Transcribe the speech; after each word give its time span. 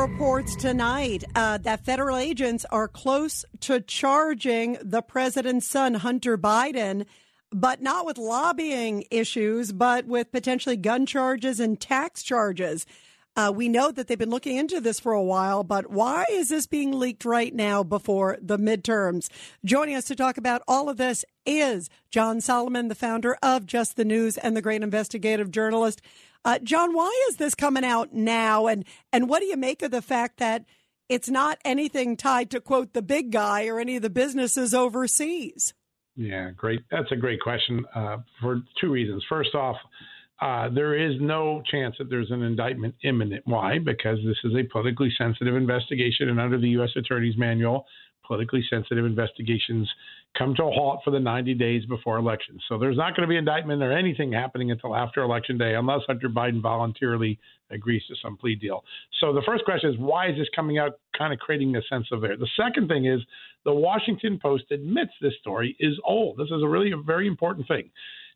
reports 0.00 0.56
tonight 0.56 1.24
uh, 1.34 1.58
that 1.58 1.84
federal 1.84 2.16
agents 2.16 2.64
are 2.70 2.88
close 2.88 3.44
to 3.60 3.82
charging 3.82 4.78
the 4.80 5.02
president's 5.02 5.66
son, 5.66 5.92
Hunter 5.92 6.38
Biden, 6.38 7.04
but 7.52 7.82
not 7.82 8.06
with 8.06 8.16
lobbying 8.16 9.04
issues, 9.10 9.72
but 9.72 10.06
with 10.06 10.32
potentially 10.32 10.78
gun 10.78 11.04
charges 11.04 11.60
and 11.60 11.78
tax 11.78 12.22
charges. 12.22 12.86
Uh, 13.36 13.52
we 13.54 13.68
know 13.68 13.92
that 13.92 14.08
they've 14.08 14.18
been 14.18 14.30
looking 14.30 14.56
into 14.56 14.80
this 14.80 14.98
for 14.98 15.12
a 15.12 15.22
while, 15.22 15.62
but 15.62 15.90
why 15.90 16.26
is 16.30 16.48
this 16.48 16.66
being 16.66 16.98
leaked 16.98 17.24
right 17.24 17.54
now 17.54 17.82
before 17.82 18.36
the 18.42 18.58
midterms? 18.58 19.28
Joining 19.64 19.94
us 19.94 20.04
to 20.06 20.16
talk 20.16 20.36
about 20.36 20.62
all 20.66 20.88
of 20.88 20.96
this 20.96 21.24
is 21.46 21.88
John 22.10 22.40
Solomon, 22.40 22.88
the 22.88 22.94
founder 22.94 23.38
of 23.42 23.66
Just 23.66 23.96
the 23.96 24.04
News 24.04 24.36
and 24.36 24.56
the 24.56 24.62
great 24.62 24.82
investigative 24.82 25.50
journalist. 25.50 26.02
Uh, 26.44 26.58
John, 26.58 26.92
why 26.92 27.10
is 27.28 27.36
this 27.36 27.54
coming 27.54 27.84
out 27.84 28.12
now? 28.12 28.66
And, 28.66 28.84
and 29.12 29.28
what 29.28 29.40
do 29.40 29.46
you 29.46 29.56
make 29.56 29.82
of 29.82 29.90
the 29.90 30.02
fact 30.02 30.38
that 30.38 30.64
it's 31.08 31.28
not 31.28 31.58
anything 31.64 32.16
tied 32.16 32.50
to, 32.50 32.60
quote, 32.60 32.94
the 32.94 33.02
big 33.02 33.30
guy 33.30 33.66
or 33.66 33.78
any 33.78 33.96
of 33.96 34.02
the 34.02 34.10
businesses 34.10 34.74
overseas? 34.74 35.72
Yeah, 36.16 36.50
great. 36.50 36.80
That's 36.90 37.10
a 37.12 37.16
great 37.16 37.40
question 37.40 37.84
uh, 37.94 38.18
for 38.40 38.62
two 38.80 38.90
reasons. 38.90 39.24
First 39.28 39.54
off, 39.54 39.76
uh, 40.40 40.68
there 40.70 40.94
is 40.94 41.14
no 41.20 41.62
chance 41.70 41.96
that 41.98 42.08
there's 42.08 42.30
an 42.30 42.42
indictment 42.42 42.94
imminent. 43.04 43.42
Why? 43.46 43.78
Because 43.78 44.18
this 44.24 44.38
is 44.44 44.52
a 44.56 44.64
politically 44.70 45.12
sensitive 45.18 45.54
investigation, 45.54 46.28
and 46.28 46.40
under 46.40 46.58
the 46.58 46.68
U.S. 46.70 46.90
Attorney's 46.96 47.36
Manual, 47.36 47.86
politically 48.30 48.64
sensitive 48.70 49.04
investigations 49.04 49.90
come 50.38 50.54
to 50.54 50.62
a 50.62 50.70
halt 50.70 51.00
for 51.04 51.10
the 51.10 51.18
90 51.18 51.54
days 51.54 51.84
before 51.86 52.16
elections. 52.16 52.62
So 52.68 52.78
there's 52.78 52.96
not 52.96 53.16
going 53.16 53.26
to 53.26 53.28
be 53.28 53.36
indictment 53.36 53.82
or 53.82 53.90
anything 53.90 54.32
happening 54.32 54.70
until 54.70 54.94
after 54.94 55.22
election 55.22 55.58
day 55.58 55.74
unless 55.74 56.02
Hunter 56.06 56.28
Biden 56.28 56.62
voluntarily 56.62 57.40
agrees 57.72 58.02
to 58.06 58.14
some 58.22 58.36
plea 58.36 58.54
deal. 58.54 58.84
So 59.20 59.32
the 59.32 59.42
first 59.44 59.64
question 59.64 59.90
is 59.90 59.98
why 59.98 60.28
is 60.28 60.36
this 60.38 60.46
coming 60.54 60.78
out 60.78 61.00
kind 61.18 61.32
of 61.32 61.40
creating 61.40 61.74
a 61.74 61.82
sense 61.90 62.06
of 62.12 62.20
there? 62.20 62.36
The 62.36 62.48
second 62.56 62.86
thing 62.86 63.06
is 63.06 63.20
the 63.64 63.74
Washington 63.74 64.38
Post 64.40 64.70
admits 64.70 65.10
this 65.20 65.34
story 65.40 65.76
is 65.80 65.98
old. 66.04 66.38
This 66.38 66.46
is 66.46 66.62
a 66.62 66.68
really 66.68 66.92
a 66.92 66.96
very 66.96 67.26
important 67.26 67.66
thing. 67.66 67.90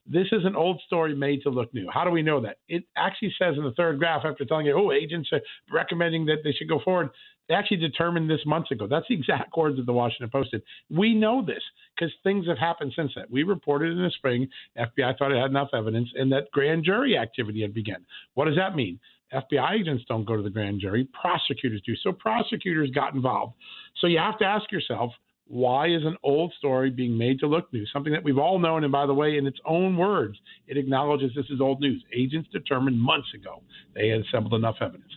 This 0.06 0.26
is 0.32 0.44
an 0.44 0.54
old 0.54 0.80
story 0.86 1.14
made 1.14 1.42
to 1.42 1.50
look 1.50 1.72
new. 1.72 1.88
How 1.92 2.04
do 2.04 2.10
we 2.10 2.22
know 2.22 2.40
that? 2.42 2.58
It 2.68 2.84
actually 2.96 3.34
says 3.38 3.54
in 3.56 3.64
the 3.64 3.72
third 3.72 3.98
graph 3.98 4.24
after 4.24 4.44
telling 4.44 4.66
you, 4.66 4.76
oh, 4.78 4.92
agents 4.92 5.30
are 5.32 5.40
recommending 5.72 6.26
that 6.26 6.38
they 6.44 6.52
should 6.52 6.68
go 6.68 6.80
forward. 6.84 7.10
They 7.48 7.54
actually 7.54 7.78
determined 7.78 8.28
this 8.28 8.40
months 8.46 8.70
ago. 8.70 8.86
That's 8.86 9.06
the 9.08 9.14
exact 9.14 9.56
words 9.56 9.76
that 9.76 9.86
the 9.86 9.92
Washington 9.92 10.30
Post 10.30 10.50
did. 10.52 10.62
We 10.90 11.14
know 11.14 11.44
this 11.44 11.62
because 11.94 12.12
things 12.22 12.46
have 12.46 12.58
happened 12.58 12.92
since 12.96 13.12
then. 13.14 13.24
We 13.30 13.42
reported 13.42 13.92
in 13.92 14.02
the 14.02 14.10
spring, 14.10 14.48
FBI 14.78 15.18
thought 15.18 15.32
it 15.32 15.40
had 15.40 15.50
enough 15.50 15.70
evidence, 15.74 16.08
and 16.14 16.32
that 16.32 16.50
grand 16.52 16.84
jury 16.84 17.16
activity 17.16 17.62
had 17.62 17.74
begun. 17.74 18.04
What 18.34 18.46
does 18.46 18.56
that 18.56 18.74
mean? 18.74 18.98
FBI 19.32 19.80
agents 19.80 20.04
don't 20.08 20.24
go 20.24 20.36
to 20.36 20.42
the 20.42 20.50
grand 20.50 20.80
jury, 20.80 21.08
prosecutors 21.18 21.82
do. 21.84 21.94
So 21.96 22.12
prosecutors 22.12 22.90
got 22.90 23.14
involved. 23.14 23.54
So 24.00 24.06
you 24.06 24.18
have 24.18 24.38
to 24.38 24.44
ask 24.44 24.70
yourself, 24.70 25.12
why 25.46 25.88
is 25.88 26.02
an 26.04 26.16
old 26.22 26.52
story 26.58 26.90
being 26.90 27.16
made 27.16 27.38
to 27.40 27.46
look 27.46 27.72
new? 27.72 27.84
Something 27.92 28.12
that 28.12 28.24
we've 28.24 28.38
all 28.38 28.58
known, 28.58 28.82
and 28.82 28.92
by 28.92 29.06
the 29.06 29.14
way, 29.14 29.36
in 29.36 29.46
its 29.46 29.58
own 29.66 29.96
words, 29.96 30.38
it 30.66 30.76
acknowledges 30.76 31.32
this 31.34 31.50
is 31.50 31.60
old 31.60 31.80
news. 31.80 32.02
Agents 32.16 32.48
determined 32.52 33.00
months 33.00 33.28
ago 33.34 33.62
they 33.94 34.08
had 34.08 34.20
assembled 34.20 34.54
enough 34.54 34.76
evidence. 34.80 35.12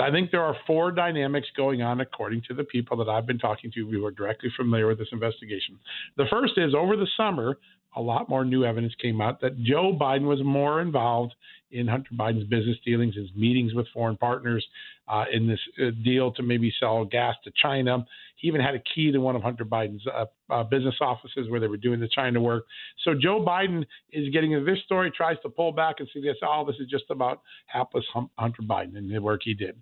I 0.00 0.12
think 0.12 0.30
there 0.30 0.44
are 0.44 0.56
four 0.64 0.92
dynamics 0.92 1.48
going 1.56 1.82
on, 1.82 2.00
according 2.00 2.42
to 2.48 2.54
the 2.54 2.62
people 2.62 2.96
that 2.98 3.08
I've 3.08 3.26
been 3.26 3.38
talking 3.38 3.72
to 3.72 3.90
who 3.90 4.04
are 4.06 4.12
directly 4.12 4.48
familiar 4.56 4.86
with 4.86 4.98
this 4.98 5.08
investigation. 5.10 5.76
The 6.16 6.26
first 6.30 6.52
is 6.56 6.72
over 6.72 6.96
the 6.96 7.08
summer, 7.16 7.58
a 7.96 8.00
lot 8.00 8.28
more 8.28 8.44
new 8.44 8.64
evidence 8.64 8.94
came 9.00 9.20
out 9.20 9.40
that 9.40 9.60
Joe 9.62 9.96
Biden 9.98 10.26
was 10.26 10.42
more 10.44 10.80
involved 10.80 11.34
in 11.70 11.86
Hunter 11.86 12.10
Biden's 12.14 12.44
business 12.44 12.76
dealings, 12.84 13.14
his 13.14 13.28
meetings 13.34 13.74
with 13.74 13.86
foreign 13.92 14.16
partners, 14.16 14.66
uh, 15.06 15.24
in 15.32 15.46
this 15.46 15.58
uh, 15.80 15.90
deal 16.04 16.32
to 16.32 16.42
maybe 16.42 16.72
sell 16.80 17.04
gas 17.04 17.34
to 17.44 17.52
China. 17.62 18.06
He 18.36 18.48
even 18.48 18.60
had 18.60 18.74
a 18.74 18.82
key 18.94 19.10
to 19.10 19.18
one 19.18 19.36
of 19.36 19.42
Hunter 19.42 19.64
Biden's 19.64 20.06
uh, 20.06 20.26
uh 20.50 20.62
business 20.64 20.94
offices 21.00 21.50
where 21.50 21.60
they 21.60 21.66
were 21.66 21.76
doing 21.76 22.00
the 22.00 22.08
China 22.08 22.40
work. 22.40 22.64
So 23.04 23.12
Joe 23.14 23.44
Biden 23.44 23.84
is 24.12 24.28
getting 24.32 24.52
into 24.52 24.64
this 24.64 24.82
story, 24.84 25.10
tries 25.10 25.36
to 25.42 25.48
pull 25.48 25.72
back 25.72 25.96
and 25.98 26.08
suggest, 26.12 26.38
oh, 26.42 26.64
this 26.66 26.76
is 26.80 26.88
just 26.88 27.04
about 27.10 27.42
hapless 27.66 28.04
Hunter 28.38 28.62
Biden 28.62 28.96
and 28.96 29.10
the 29.10 29.20
work 29.20 29.40
he 29.44 29.54
did. 29.54 29.76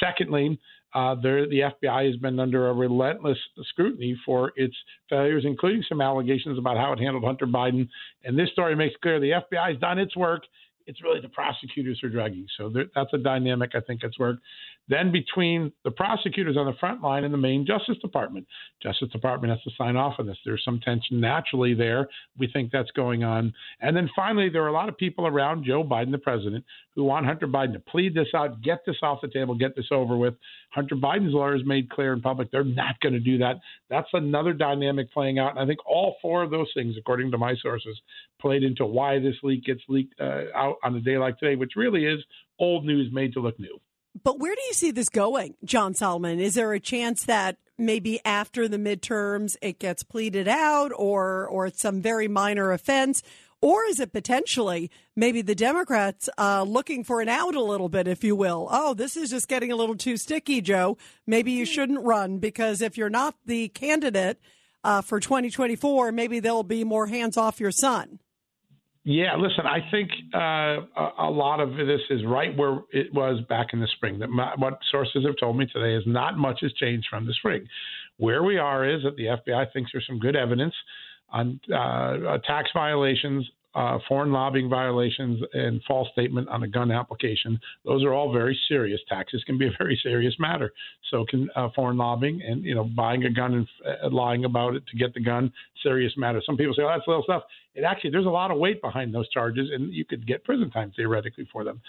Secondly, 0.00 0.58
uh, 0.94 1.14
the 1.16 1.72
FBI 1.82 2.06
has 2.06 2.16
been 2.16 2.38
under 2.38 2.68
a 2.68 2.72
relentless 2.72 3.38
scrutiny 3.70 4.16
for 4.24 4.52
its 4.56 4.76
failures, 5.10 5.44
including 5.44 5.84
some 5.88 6.00
allegations 6.00 6.58
about 6.58 6.76
how 6.76 6.92
it 6.92 7.00
handled 7.00 7.24
Hunter 7.24 7.46
Biden. 7.46 7.88
And 8.22 8.38
this 8.38 8.50
story 8.52 8.76
makes 8.76 8.94
clear 9.02 9.18
the 9.18 9.30
FBI 9.30 9.72
has 9.72 9.80
done 9.80 9.98
its 9.98 10.16
work 10.16 10.44
it's 10.86 11.02
really 11.02 11.20
the 11.20 11.28
prosecutors 11.28 11.98
who 12.00 12.08
are 12.08 12.10
dragging. 12.10 12.46
So 12.56 12.68
there, 12.68 12.86
that's 12.94 13.12
a 13.12 13.18
dynamic 13.18 13.70
I 13.74 13.80
think 13.80 14.02
that's 14.02 14.18
worked. 14.18 14.40
Then 14.88 15.10
between 15.10 15.72
the 15.82 15.90
prosecutors 15.90 16.56
on 16.58 16.66
the 16.66 16.74
front 16.78 17.02
line 17.02 17.24
and 17.24 17.32
the 17.32 17.38
main 17.38 17.64
Justice 17.64 17.96
Department, 18.02 18.46
Justice 18.82 19.08
Department 19.08 19.50
has 19.50 19.62
to 19.62 19.70
sign 19.78 19.96
off 19.96 20.16
on 20.18 20.26
this. 20.26 20.36
There's 20.44 20.62
some 20.62 20.78
tension 20.80 21.20
naturally 21.20 21.72
there. 21.72 22.06
We 22.38 22.48
think 22.48 22.70
that's 22.70 22.90
going 22.90 23.24
on. 23.24 23.54
And 23.80 23.96
then 23.96 24.10
finally, 24.14 24.50
there 24.50 24.62
are 24.62 24.68
a 24.68 24.72
lot 24.72 24.90
of 24.90 24.96
people 24.98 25.26
around 25.26 25.64
Joe 25.64 25.82
Biden, 25.82 26.10
the 26.10 26.18
president, 26.18 26.64
who 26.94 27.04
want 27.04 27.24
Hunter 27.24 27.48
Biden 27.48 27.72
to 27.72 27.80
plead 27.80 28.14
this 28.14 28.28
out, 28.34 28.60
get 28.60 28.80
this 28.86 28.96
off 29.02 29.20
the 29.22 29.28
table, 29.28 29.54
get 29.54 29.74
this 29.74 29.88
over 29.90 30.16
with. 30.18 30.34
Hunter 30.70 30.96
Biden's 30.96 31.32
lawyers 31.32 31.62
made 31.64 31.88
clear 31.88 32.12
in 32.12 32.20
public 32.20 32.50
they're 32.50 32.62
not 32.62 33.00
going 33.00 33.14
to 33.14 33.20
do 33.20 33.38
that. 33.38 33.56
That's 33.88 34.08
another 34.12 34.52
dynamic 34.52 35.10
playing 35.12 35.38
out. 35.38 35.52
And 35.52 35.60
I 35.60 35.66
think 35.66 35.78
all 35.86 36.16
four 36.20 36.42
of 36.42 36.50
those 36.50 36.68
things, 36.74 36.96
according 36.98 37.30
to 37.30 37.38
my 37.38 37.54
sources, 37.62 37.98
played 38.40 38.62
into 38.62 38.84
why 38.84 39.18
this 39.18 39.36
leak 39.42 39.64
gets 39.64 39.80
leaked 39.88 40.20
uh, 40.20 40.42
out 40.54 40.73
on 40.82 40.96
a 40.96 41.00
day 41.00 41.18
like 41.18 41.38
today, 41.38 41.56
which 41.56 41.72
really 41.76 42.04
is 42.04 42.20
old 42.58 42.84
news 42.84 43.12
made 43.12 43.32
to 43.34 43.40
look 43.40 43.58
new. 43.58 43.80
But 44.22 44.38
where 44.38 44.54
do 44.54 44.60
you 44.68 44.74
see 44.74 44.90
this 44.90 45.08
going, 45.08 45.54
John 45.64 45.94
Solomon? 45.94 46.38
Is 46.38 46.54
there 46.54 46.72
a 46.72 46.80
chance 46.80 47.24
that 47.24 47.56
maybe 47.76 48.20
after 48.24 48.68
the 48.68 48.76
midterms 48.76 49.56
it 49.60 49.80
gets 49.80 50.04
pleaded 50.04 50.46
out 50.46 50.92
or 50.94 51.46
or 51.48 51.66
it's 51.66 51.80
some 51.80 52.00
very 52.00 52.28
minor 52.28 52.72
offense? 52.72 53.22
Or 53.60 53.82
is 53.86 53.98
it 53.98 54.12
potentially 54.12 54.90
maybe 55.16 55.40
the 55.40 55.54
Democrats 55.54 56.28
uh, 56.36 56.64
looking 56.64 57.02
for 57.02 57.22
an 57.22 57.30
out 57.30 57.54
a 57.54 57.62
little 57.62 57.88
bit, 57.88 58.06
if 58.06 58.22
you 58.22 58.36
will? 58.36 58.68
Oh, 58.70 58.92
this 58.92 59.16
is 59.16 59.30
just 59.30 59.48
getting 59.48 59.72
a 59.72 59.76
little 59.76 59.96
too 59.96 60.18
sticky, 60.18 60.60
Joe. 60.60 60.98
Maybe 61.26 61.52
you 61.52 61.64
shouldn't 61.64 62.04
run 62.04 62.38
because 62.38 62.82
if 62.82 62.98
you're 62.98 63.08
not 63.08 63.36
the 63.46 63.68
candidate 63.68 64.38
uh, 64.84 65.00
for 65.00 65.18
2024, 65.18 66.12
maybe 66.12 66.40
there'll 66.40 66.62
be 66.62 66.84
more 66.84 67.06
hands 67.06 67.38
off 67.38 67.58
your 67.58 67.70
son. 67.70 68.18
Yeah, 69.06 69.36
listen, 69.36 69.66
I 69.66 69.80
think 69.90 70.10
uh, 70.34 71.20
a, 71.22 71.30
lot 71.30 71.60
of 71.60 71.76
this 71.76 72.00
is 72.08 72.24
right 72.26 72.56
where 72.56 72.80
it 72.90 73.12
was 73.12 73.38
back 73.50 73.68
in 73.74 73.80
the 73.80 73.88
spring. 73.96 74.18
That 74.18 74.30
my, 74.30 74.54
what 74.56 74.78
sources 74.90 75.26
have 75.26 75.34
told 75.38 75.58
me 75.58 75.66
today 75.66 75.94
is 75.94 76.04
not 76.06 76.38
much 76.38 76.60
has 76.62 76.72
changed 76.72 77.06
from 77.10 77.26
the 77.26 77.34
spring. 77.34 77.66
Where 78.16 78.42
we 78.42 78.56
are 78.56 78.88
is 78.88 79.02
that 79.02 79.16
the 79.16 79.24
FBI 79.24 79.72
thinks 79.74 79.90
there's 79.92 80.06
some 80.06 80.18
good 80.18 80.36
evidence 80.36 80.72
on 81.30 81.60
uh, 81.70 82.38
tax 82.46 82.70
violations, 82.72 83.46
uh, 83.74 83.98
foreign 84.08 84.32
lobbying 84.32 84.70
violations, 84.70 85.38
and 85.52 85.82
false 85.86 86.08
statement 86.12 86.48
on 86.48 86.62
a 86.62 86.68
gun 86.68 86.90
application. 86.90 87.60
Those 87.84 88.04
are 88.04 88.14
all 88.14 88.32
very 88.32 88.58
serious. 88.68 89.00
Taxes 89.06 89.42
can 89.44 89.58
be 89.58 89.66
a 89.66 89.72
very 89.76 90.00
serious 90.02 90.34
matter. 90.38 90.72
So 91.10 91.26
can 91.28 91.50
uh, 91.56 91.68
foreign 91.74 91.98
lobbying 91.98 92.40
and 92.40 92.64
you 92.64 92.74
know 92.74 92.84
buying 92.84 93.24
a 93.24 93.30
gun 93.30 93.52
and 93.52 93.68
uh, 94.02 94.08
lying 94.08 94.46
about 94.46 94.76
it 94.76 94.84
to 94.86 94.96
get 94.96 95.12
the 95.12 95.20
gun. 95.20 95.52
Serious 95.82 96.14
matter. 96.16 96.40
Some 96.46 96.56
people 96.56 96.72
say, 96.74 96.84
"Oh, 96.84 96.88
that's 96.88 97.06
little 97.06 97.24
stuff." 97.24 97.42
It 97.74 97.82
actually 97.82 98.10
there's 98.10 98.26
a 98.26 98.30
lot 98.30 98.50
of 98.50 98.58
weight 98.58 98.80
behind 98.80 99.14
those 99.14 99.28
charges, 99.30 99.70
and 99.72 99.92
you 99.92 100.04
could 100.04 100.26
get 100.26 100.44
prison 100.44 100.70
time 100.70 100.92
theoretically 100.94 101.48
for 101.52 101.64
them. 101.64 101.80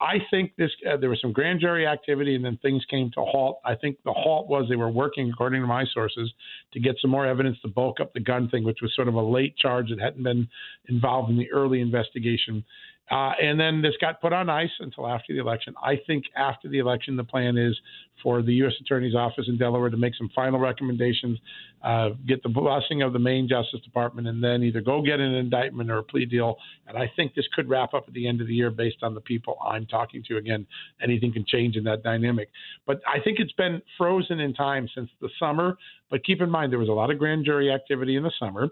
I 0.00 0.18
think 0.30 0.52
this 0.56 0.70
uh, 0.90 0.96
there 0.96 1.10
was 1.10 1.20
some 1.20 1.32
grand 1.32 1.60
jury 1.60 1.86
activity, 1.86 2.34
and 2.34 2.44
then 2.44 2.58
things 2.62 2.84
came 2.90 3.10
to 3.14 3.20
a 3.20 3.24
halt. 3.24 3.60
I 3.64 3.74
think 3.74 3.98
the 4.04 4.12
halt 4.12 4.48
was 4.48 4.66
they 4.68 4.76
were 4.76 4.90
working, 4.90 5.30
according 5.30 5.62
to 5.62 5.66
my 5.66 5.84
sources, 5.92 6.32
to 6.72 6.80
get 6.80 6.96
some 7.00 7.10
more 7.10 7.26
evidence 7.26 7.58
to 7.62 7.68
bulk 7.68 8.00
up 8.00 8.12
the 8.12 8.20
gun 8.20 8.48
thing, 8.48 8.64
which 8.64 8.78
was 8.82 8.94
sort 8.94 9.08
of 9.08 9.14
a 9.14 9.22
late 9.22 9.56
charge 9.56 9.88
that 9.90 10.00
hadn't 10.00 10.22
been 10.22 10.48
involved 10.88 11.30
in 11.30 11.38
the 11.38 11.50
early 11.50 11.80
investigation. 11.80 12.64
Uh, 13.10 13.32
and 13.42 13.58
then 13.58 13.82
this 13.82 13.94
got 14.00 14.20
put 14.20 14.32
on 14.32 14.48
ice 14.48 14.70
until 14.78 15.06
after 15.06 15.32
the 15.32 15.40
election. 15.40 15.74
I 15.82 15.96
think 16.06 16.24
after 16.36 16.68
the 16.68 16.78
election, 16.78 17.16
the 17.16 17.24
plan 17.24 17.58
is 17.58 17.76
for 18.22 18.42
the 18.42 18.52
U.S. 18.54 18.74
Attorney's 18.80 19.14
Office 19.14 19.46
in 19.48 19.58
Delaware 19.58 19.90
to 19.90 19.96
make 19.96 20.14
some 20.14 20.30
final 20.34 20.60
recommendations, 20.60 21.38
uh, 21.82 22.10
get 22.28 22.42
the 22.42 22.48
blessing 22.48 23.02
of 23.02 23.12
the 23.12 23.18
main 23.18 23.48
Justice 23.48 23.80
Department, 23.80 24.28
and 24.28 24.44
then 24.44 24.62
either 24.62 24.80
go 24.80 25.02
get 25.02 25.18
an 25.18 25.34
indictment 25.34 25.90
or 25.90 25.98
a 25.98 26.02
plea 26.02 26.24
deal. 26.24 26.56
And 26.86 26.96
I 26.96 27.10
think 27.16 27.34
this 27.34 27.46
could 27.54 27.68
wrap 27.68 27.94
up 27.94 28.04
at 28.06 28.14
the 28.14 28.28
end 28.28 28.40
of 28.40 28.46
the 28.46 28.54
year 28.54 28.70
based 28.70 29.02
on 29.02 29.14
the 29.14 29.20
people 29.20 29.58
I'm 29.64 29.86
talking 29.86 30.22
to. 30.28 30.36
Again, 30.36 30.66
anything 31.02 31.32
can 31.32 31.44
change 31.46 31.76
in 31.76 31.84
that 31.84 32.02
dynamic. 32.02 32.50
But 32.86 33.00
I 33.08 33.20
think 33.20 33.38
it's 33.40 33.52
been 33.52 33.82
frozen 33.98 34.38
in 34.38 34.54
time 34.54 34.88
since 34.94 35.10
the 35.20 35.30
summer. 35.38 35.76
But 36.10 36.24
keep 36.24 36.40
in 36.40 36.50
mind, 36.50 36.72
there 36.72 36.78
was 36.78 36.88
a 36.88 36.92
lot 36.92 37.10
of 37.10 37.18
grand 37.18 37.44
jury 37.44 37.72
activity 37.72 38.16
in 38.16 38.22
the 38.22 38.32
summer. 38.38 38.68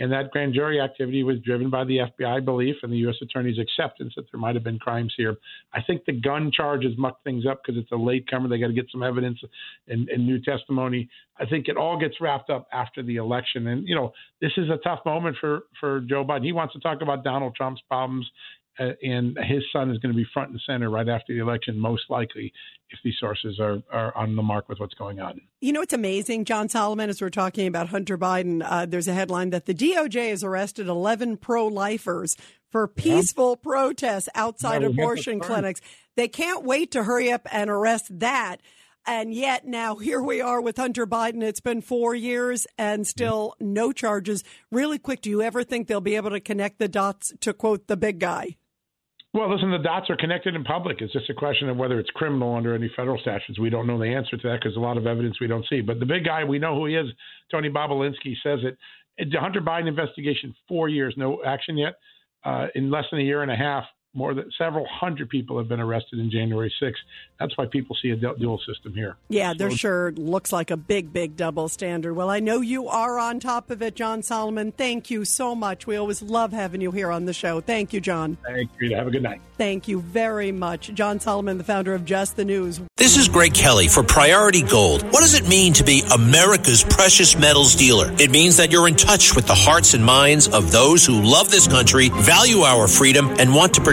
And 0.00 0.10
that 0.12 0.30
grand 0.30 0.54
jury 0.54 0.80
activity 0.80 1.22
was 1.22 1.38
driven 1.40 1.68
by 1.68 1.84
the 1.84 1.98
FBI 1.98 2.42
belief 2.42 2.76
and 2.82 2.90
the 2.90 2.96
U.S. 2.98 3.16
Attorney's 3.20 3.58
acceptance 3.58 4.14
that 4.16 4.24
there 4.32 4.40
might 4.40 4.54
have 4.54 4.64
been 4.64 4.78
crimes 4.78 5.12
here. 5.14 5.36
I 5.74 5.82
think 5.82 6.06
the 6.06 6.12
gun 6.12 6.50
charges 6.50 6.94
muck 6.96 7.22
things 7.22 7.44
up 7.44 7.60
because 7.62 7.80
it's 7.80 7.92
a 7.92 7.96
late 7.96 8.28
comer. 8.28 8.48
They 8.48 8.58
got 8.58 8.68
to 8.68 8.72
get 8.72 8.86
some 8.90 9.02
evidence 9.02 9.38
and, 9.88 10.08
and 10.08 10.26
new 10.26 10.40
testimony. 10.40 11.10
I 11.38 11.44
think 11.44 11.68
it 11.68 11.76
all 11.76 12.00
gets 12.00 12.14
wrapped 12.18 12.48
up 12.48 12.66
after 12.72 13.02
the 13.02 13.16
election. 13.16 13.66
And, 13.66 13.86
you 13.86 13.94
know, 13.94 14.14
this 14.40 14.52
is 14.56 14.70
a 14.70 14.78
tough 14.78 15.00
moment 15.04 15.36
for, 15.38 15.64
for 15.78 16.00
Joe 16.00 16.24
Biden. 16.24 16.44
He 16.44 16.52
wants 16.52 16.72
to 16.72 16.80
talk 16.80 17.02
about 17.02 17.22
Donald 17.22 17.54
Trump's 17.54 17.82
problems 17.86 18.26
and 18.80 19.38
his 19.42 19.62
son 19.72 19.90
is 19.90 19.98
going 19.98 20.12
to 20.12 20.16
be 20.16 20.26
front 20.32 20.50
and 20.50 20.60
center 20.66 20.90
right 20.90 21.08
after 21.08 21.34
the 21.34 21.40
election, 21.40 21.78
most 21.78 22.04
likely, 22.08 22.52
if 22.90 22.98
these 23.04 23.14
sources 23.20 23.60
are, 23.60 23.82
are 23.92 24.16
on 24.16 24.36
the 24.36 24.42
mark 24.42 24.68
with 24.68 24.80
what's 24.80 24.94
going 24.94 25.20
on. 25.20 25.40
You 25.60 25.72
know, 25.72 25.82
it's 25.82 25.92
amazing, 25.92 26.44
John 26.44 26.68
Solomon, 26.68 27.10
as 27.10 27.20
we're 27.20 27.30
talking 27.30 27.66
about 27.66 27.88
Hunter 27.88 28.16
Biden, 28.16 28.62
uh, 28.64 28.86
there's 28.86 29.08
a 29.08 29.12
headline 29.12 29.50
that 29.50 29.66
the 29.66 29.74
DOJ 29.74 30.30
has 30.30 30.42
arrested 30.42 30.88
11 30.88 31.36
pro 31.36 31.66
lifers 31.66 32.36
for 32.70 32.88
peaceful 32.88 33.50
yeah. 33.50 33.62
protests 33.70 34.28
outside 34.34 34.82
abortion 34.82 35.40
clinics. 35.40 35.80
They 36.16 36.28
can't 36.28 36.64
wait 36.64 36.92
to 36.92 37.04
hurry 37.04 37.30
up 37.30 37.46
and 37.52 37.70
arrest 37.70 38.18
that. 38.20 38.58
And 39.06 39.32
yet 39.32 39.66
now 39.66 39.96
here 39.96 40.22
we 40.22 40.40
are 40.40 40.60
with 40.60 40.76
Hunter 40.76 41.06
Biden. 41.06 41.42
It's 41.42 41.60
been 41.60 41.80
four 41.80 42.14
years 42.14 42.66
and 42.76 43.06
still 43.06 43.54
no 43.58 43.92
charges. 43.92 44.44
Really 44.70 44.98
quick, 44.98 45.22
do 45.22 45.30
you 45.30 45.42
ever 45.42 45.64
think 45.64 45.88
they'll 45.88 46.00
be 46.00 46.16
able 46.16 46.30
to 46.30 46.40
connect 46.40 46.78
the 46.78 46.88
dots 46.88 47.32
to 47.40 47.52
quote 47.52 47.86
the 47.86 47.96
big 47.96 48.18
guy? 48.18 48.56
Well, 49.32 49.52
listen, 49.52 49.70
the 49.70 49.78
dots 49.78 50.10
are 50.10 50.16
connected 50.16 50.56
in 50.56 50.64
public. 50.64 51.00
It's 51.00 51.12
just 51.12 51.30
a 51.30 51.34
question 51.34 51.68
of 51.68 51.76
whether 51.76 52.00
it's 52.00 52.10
criminal 52.10 52.56
under 52.56 52.74
any 52.74 52.90
federal 52.96 53.18
statutes. 53.18 53.60
We 53.60 53.70
don't 53.70 53.86
know 53.86 53.98
the 53.98 54.06
answer 54.06 54.36
to 54.36 54.48
that 54.48 54.60
because 54.60 54.76
a 54.76 54.80
lot 54.80 54.96
of 54.96 55.06
evidence 55.06 55.40
we 55.40 55.46
don't 55.46 55.64
see. 55.68 55.82
But 55.82 56.00
the 56.00 56.06
big 56.06 56.24
guy, 56.24 56.42
we 56.42 56.58
know 56.58 56.74
who 56.74 56.86
he 56.86 56.96
is. 56.96 57.06
Tony 57.48 57.70
Bobulinski 57.70 58.34
says 58.42 58.60
it. 58.64 58.76
The 59.18 59.38
Hunter 59.38 59.60
Biden 59.60 59.86
investigation, 59.86 60.54
four 60.66 60.88
years, 60.88 61.14
no 61.16 61.44
action 61.44 61.76
yet. 61.76 61.94
Uh, 62.42 62.68
in 62.74 62.90
less 62.90 63.04
than 63.10 63.20
a 63.20 63.22
year 63.22 63.42
and 63.42 63.52
a 63.52 63.56
half, 63.56 63.84
more 64.12 64.34
than 64.34 64.50
several 64.58 64.86
hundred 64.86 65.28
people 65.28 65.58
have 65.58 65.68
been 65.68 65.80
arrested 65.80 66.18
in 66.18 66.30
January 66.30 66.72
6th. 66.82 66.94
That's 67.38 67.56
why 67.56 67.66
people 67.66 67.96
see 68.02 68.10
a 68.10 68.16
dual 68.16 68.60
system 68.66 68.92
here. 68.92 69.16
Yeah, 69.28 69.54
there 69.54 69.70
so, 69.70 69.76
sure 69.76 70.12
looks 70.12 70.52
like 70.52 70.70
a 70.70 70.76
big, 70.76 71.12
big 71.12 71.36
double 71.36 71.68
standard. 71.68 72.14
Well, 72.14 72.28
I 72.28 72.40
know 72.40 72.60
you 72.60 72.88
are 72.88 73.18
on 73.18 73.40
top 73.40 73.70
of 73.70 73.82
it, 73.82 73.94
John 73.94 74.22
Solomon. 74.22 74.72
Thank 74.72 75.10
you 75.10 75.24
so 75.24 75.54
much. 75.54 75.86
We 75.86 75.96
always 75.96 76.22
love 76.22 76.52
having 76.52 76.80
you 76.80 76.90
here 76.90 77.10
on 77.10 77.24
the 77.24 77.32
show. 77.32 77.60
Thank 77.60 77.92
you, 77.92 78.00
John. 78.00 78.36
Thank 78.44 78.70
you. 78.80 78.94
Have 78.96 79.06
a 79.06 79.10
good 79.10 79.22
night. 79.22 79.40
Thank 79.56 79.88
you 79.88 80.00
very 80.00 80.52
much. 80.52 80.92
John 80.94 81.20
Solomon, 81.20 81.58
the 81.58 81.64
founder 81.64 81.94
of 81.94 82.04
Just 82.04 82.36
the 82.36 82.44
News. 82.44 82.80
This 82.96 83.16
is 83.16 83.28
Greg 83.28 83.54
Kelly 83.54 83.88
for 83.88 84.02
Priority 84.02 84.62
Gold. 84.62 85.02
What 85.04 85.20
does 85.20 85.34
it 85.34 85.48
mean 85.48 85.72
to 85.74 85.84
be 85.84 86.02
America's 86.12 86.82
precious 86.82 87.38
metals 87.38 87.76
dealer? 87.76 88.10
It 88.18 88.30
means 88.30 88.56
that 88.56 88.72
you're 88.72 88.88
in 88.88 88.96
touch 88.96 89.36
with 89.36 89.46
the 89.46 89.54
hearts 89.54 89.94
and 89.94 90.04
minds 90.04 90.48
of 90.48 90.72
those 90.72 91.06
who 91.06 91.22
love 91.22 91.50
this 91.50 91.68
country, 91.68 92.08
value 92.08 92.60
our 92.60 92.88
freedom, 92.88 93.28
and 93.38 93.54
want 93.54 93.74
to 93.74 93.80